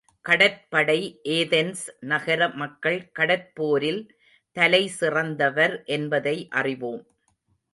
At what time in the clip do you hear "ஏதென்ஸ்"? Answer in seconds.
1.29-1.83